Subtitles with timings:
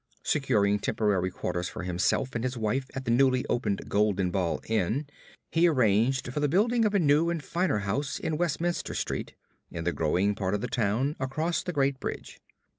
[0.23, 5.05] Securing temporary quarters for himself and his wife at the newly opened Golden Ball Inn,
[5.51, 9.35] he arranged for the building of a new and finer house in Westminster Street,
[9.69, 12.39] in the growing part of the town across the Great Bridge.